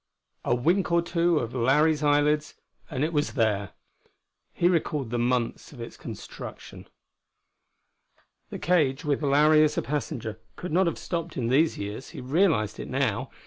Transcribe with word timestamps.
A 0.43 0.55
wink 0.55 0.91
or 0.91 1.03
two 1.03 1.37
of 1.37 1.53
Larry's 1.53 2.01
eyelids 2.01 2.55
and 2.89 3.03
it 3.03 3.13
was 3.13 3.33
there. 3.33 3.73
He 4.51 4.67
recalled 4.67 5.11
the 5.11 5.19
months 5.19 5.71
of 5.73 5.79
its 5.79 5.95
construction. 5.95 6.87
The 8.49 8.57
cage, 8.57 9.05
with 9.05 9.21
Larry 9.21 9.63
as 9.63 9.77
a 9.77 9.83
passenger, 9.83 10.39
could 10.55 10.71
not 10.71 10.87
have 10.87 10.97
stopped 10.97 11.37
in 11.37 11.49
these 11.49 11.77
years: 11.77 12.09
he 12.17 12.19
realized 12.19 12.79
it, 12.79 12.89
now. 12.89 13.29